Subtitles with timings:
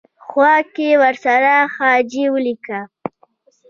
[0.25, 2.79] خوا کې ورسره حاجي ولیکه.